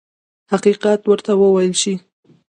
[0.51, 1.93] حقیقت ورته وویل شي.